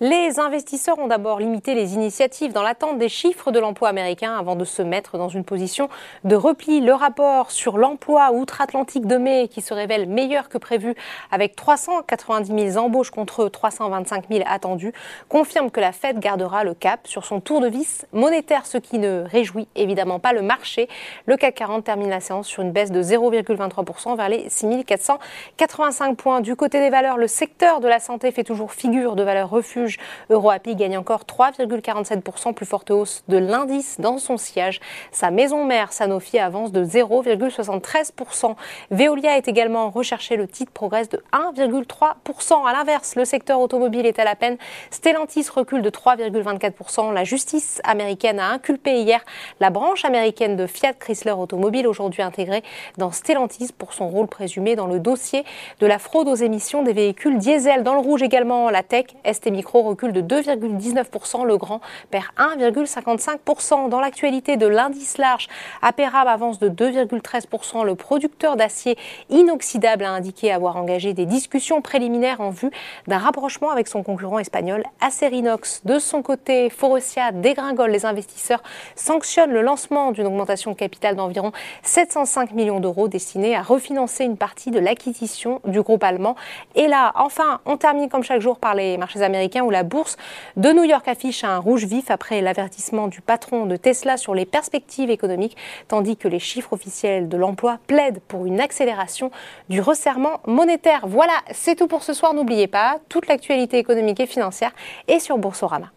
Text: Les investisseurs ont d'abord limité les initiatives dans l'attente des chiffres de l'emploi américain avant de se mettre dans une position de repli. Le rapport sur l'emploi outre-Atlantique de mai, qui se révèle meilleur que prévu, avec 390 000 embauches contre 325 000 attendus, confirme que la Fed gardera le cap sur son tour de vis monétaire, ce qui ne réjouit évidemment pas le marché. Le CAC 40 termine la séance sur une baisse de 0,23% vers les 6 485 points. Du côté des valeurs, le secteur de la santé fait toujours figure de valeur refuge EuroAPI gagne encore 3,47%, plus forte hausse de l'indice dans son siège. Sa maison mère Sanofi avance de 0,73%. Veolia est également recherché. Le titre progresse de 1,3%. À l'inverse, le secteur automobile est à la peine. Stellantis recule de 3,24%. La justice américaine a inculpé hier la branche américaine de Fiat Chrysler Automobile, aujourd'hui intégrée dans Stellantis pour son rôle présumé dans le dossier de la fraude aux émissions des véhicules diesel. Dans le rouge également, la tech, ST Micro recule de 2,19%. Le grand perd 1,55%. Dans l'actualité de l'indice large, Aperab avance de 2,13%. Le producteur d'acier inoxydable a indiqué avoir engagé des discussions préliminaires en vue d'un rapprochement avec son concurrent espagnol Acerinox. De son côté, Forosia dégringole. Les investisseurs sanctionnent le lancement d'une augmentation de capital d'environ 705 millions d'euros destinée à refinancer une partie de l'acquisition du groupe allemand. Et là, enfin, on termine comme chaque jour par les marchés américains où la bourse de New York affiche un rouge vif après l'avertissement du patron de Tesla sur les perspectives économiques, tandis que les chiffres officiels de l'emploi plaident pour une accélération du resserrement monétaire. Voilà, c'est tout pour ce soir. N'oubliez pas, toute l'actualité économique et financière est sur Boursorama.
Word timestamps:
Les 0.00 0.40
investisseurs 0.40 0.98
ont 0.98 1.06
d'abord 1.06 1.38
limité 1.38 1.76
les 1.76 1.94
initiatives 1.94 2.52
dans 2.52 2.64
l'attente 2.64 2.98
des 2.98 3.08
chiffres 3.08 3.52
de 3.52 3.60
l'emploi 3.60 3.88
américain 3.88 4.36
avant 4.36 4.56
de 4.56 4.64
se 4.64 4.82
mettre 4.82 5.18
dans 5.18 5.28
une 5.28 5.44
position 5.44 5.88
de 6.24 6.34
repli. 6.34 6.80
Le 6.80 6.92
rapport 6.92 7.52
sur 7.52 7.78
l'emploi 7.78 8.32
outre-Atlantique 8.32 9.06
de 9.06 9.16
mai, 9.16 9.46
qui 9.46 9.60
se 9.60 9.72
révèle 9.72 10.08
meilleur 10.08 10.48
que 10.48 10.58
prévu, 10.58 10.96
avec 11.30 11.54
390 11.54 12.72
000 12.72 12.84
embauches 12.84 13.12
contre 13.12 13.48
325 13.48 14.24
000 14.28 14.42
attendus, 14.48 14.92
confirme 15.28 15.70
que 15.70 15.78
la 15.78 15.92
Fed 15.92 16.18
gardera 16.18 16.64
le 16.64 16.74
cap 16.74 17.06
sur 17.06 17.24
son 17.24 17.40
tour 17.40 17.60
de 17.60 17.68
vis 17.68 18.04
monétaire, 18.12 18.66
ce 18.66 18.78
qui 18.78 18.98
ne 18.98 19.22
réjouit 19.22 19.68
évidemment 19.76 20.18
pas 20.18 20.32
le 20.32 20.42
marché. 20.42 20.88
Le 21.26 21.36
CAC 21.36 21.54
40 21.54 21.84
termine 21.84 22.10
la 22.10 22.18
séance 22.18 22.48
sur 22.48 22.62
une 22.62 22.72
baisse 22.72 22.90
de 22.90 23.00
0,23% 23.00 24.16
vers 24.16 24.28
les 24.28 24.48
6 24.48 24.84
485 24.84 26.16
points. 26.16 26.40
Du 26.40 26.56
côté 26.56 26.80
des 26.80 26.90
valeurs, 26.90 27.16
le 27.16 27.28
secteur 27.28 27.78
de 27.78 27.86
la 27.86 28.00
santé 28.00 28.32
fait 28.32 28.42
toujours 28.42 28.72
figure 28.72 29.14
de 29.14 29.22
valeur 29.22 29.48
refuge 29.50 29.83
EuroAPI 30.30 30.76
gagne 30.76 30.98
encore 30.98 31.22
3,47%, 31.22 32.54
plus 32.54 32.66
forte 32.66 32.90
hausse 32.90 33.24
de 33.28 33.38
l'indice 33.38 34.00
dans 34.00 34.18
son 34.18 34.36
siège. 34.36 34.80
Sa 35.12 35.30
maison 35.30 35.64
mère 35.64 35.92
Sanofi 35.92 36.38
avance 36.38 36.72
de 36.72 36.84
0,73%. 36.84 38.54
Veolia 38.90 39.36
est 39.36 39.48
également 39.48 39.90
recherché. 39.90 40.36
Le 40.36 40.48
titre 40.48 40.72
progresse 40.72 41.08
de 41.08 41.22
1,3%. 41.32 42.66
À 42.66 42.72
l'inverse, 42.72 43.16
le 43.16 43.24
secteur 43.24 43.60
automobile 43.60 44.06
est 44.06 44.18
à 44.18 44.24
la 44.24 44.36
peine. 44.36 44.56
Stellantis 44.90 45.46
recule 45.54 45.82
de 45.82 45.90
3,24%. 45.90 47.12
La 47.12 47.24
justice 47.24 47.80
américaine 47.84 48.40
a 48.40 48.48
inculpé 48.48 49.00
hier 49.00 49.20
la 49.60 49.70
branche 49.70 50.04
américaine 50.04 50.56
de 50.56 50.66
Fiat 50.66 50.94
Chrysler 50.94 51.32
Automobile, 51.32 51.86
aujourd'hui 51.86 52.22
intégrée 52.22 52.62
dans 52.98 53.10
Stellantis 53.10 53.70
pour 53.76 53.92
son 53.92 54.08
rôle 54.08 54.26
présumé 54.26 54.76
dans 54.76 54.86
le 54.86 54.98
dossier 54.98 55.44
de 55.80 55.86
la 55.86 55.98
fraude 55.98 56.28
aux 56.28 56.34
émissions 56.34 56.82
des 56.82 56.92
véhicules 56.92 57.38
diesel. 57.38 57.82
Dans 57.82 57.94
le 57.94 58.00
rouge 58.00 58.22
également, 58.22 58.70
la 58.70 58.82
tech, 58.82 59.06
ST 59.30 59.50
Micro 59.50 59.73
recule 59.82 60.12
de 60.12 60.22
2,19%. 60.22 61.44
Le 61.44 61.56
grand 61.56 61.80
perd 62.10 62.26
1,55%. 62.38 63.88
Dans 63.88 64.00
l'actualité 64.00 64.56
de 64.56 64.66
l'indice 64.66 65.18
large, 65.18 65.48
Aperab 65.82 66.28
avance 66.28 66.58
de 66.58 66.68
2,13%. 66.68 67.84
Le 67.84 67.94
producteur 67.94 68.56
d'acier 68.56 68.96
inoxydable 69.30 70.04
a 70.04 70.12
indiqué 70.12 70.52
avoir 70.52 70.76
engagé 70.76 71.12
des 71.12 71.26
discussions 71.26 71.82
préliminaires 71.82 72.40
en 72.40 72.50
vue 72.50 72.70
d'un 73.06 73.18
rapprochement 73.18 73.70
avec 73.70 73.88
son 73.88 74.02
concurrent 74.02 74.38
espagnol 74.38 74.82
Acerinox. 75.00 75.82
De 75.84 75.98
son 75.98 76.22
côté, 76.22 76.70
Forosia 76.70 77.32
dégringole. 77.32 77.90
Les 77.90 78.06
investisseurs 78.06 78.62
sanctionnent 78.94 79.52
le 79.52 79.62
lancement 79.62 80.12
d'une 80.12 80.26
augmentation 80.26 80.72
de 80.72 80.76
capital 80.76 81.16
d'environ 81.16 81.52
705 81.82 82.52
millions 82.52 82.80
d'euros 82.80 83.08
destinée 83.08 83.54
à 83.56 83.62
refinancer 83.62 84.24
une 84.24 84.36
partie 84.36 84.70
de 84.70 84.78
l'acquisition 84.78 85.60
du 85.64 85.82
groupe 85.82 86.02
allemand. 86.04 86.36
Et 86.74 86.86
là, 86.86 87.12
enfin, 87.16 87.60
on 87.66 87.76
termine 87.76 88.08
comme 88.08 88.22
chaque 88.22 88.40
jour 88.40 88.58
par 88.58 88.74
les 88.74 88.96
marchés 88.96 89.22
américains 89.22 89.63
où 89.64 89.70
la 89.70 89.82
bourse 89.82 90.16
de 90.56 90.70
New 90.70 90.84
York 90.84 91.06
affiche 91.08 91.44
un 91.44 91.58
rouge 91.58 91.84
vif 91.84 92.10
après 92.10 92.40
l'avertissement 92.40 93.08
du 93.08 93.20
patron 93.20 93.66
de 93.66 93.76
Tesla 93.76 94.16
sur 94.16 94.34
les 94.34 94.46
perspectives 94.46 95.10
économiques, 95.10 95.56
tandis 95.88 96.16
que 96.16 96.28
les 96.28 96.38
chiffres 96.38 96.72
officiels 96.72 97.28
de 97.28 97.36
l'emploi 97.36 97.78
plaident 97.86 98.20
pour 98.28 98.46
une 98.46 98.60
accélération 98.60 99.30
du 99.68 99.80
resserrement 99.80 100.40
monétaire. 100.46 101.06
Voilà, 101.06 101.34
c'est 101.52 101.74
tout 101.74 101.88
pour 101.88 102.02
ce 102.02 102.12
soir. 102.12 102.34
N'oubliez 102.34 102.66
pas, 102.66 102.98
toute 103.08 103.26
l'actualité 103.26 103.78
économique 103.78 104.20
et 104.20 104.26
financière 104.26 104.72
est 105.08 105.18
sur 105.18 105.38
Boursorama. 105.38 105.90